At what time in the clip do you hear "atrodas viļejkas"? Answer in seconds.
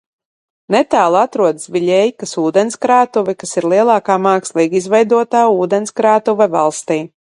1.19-2.33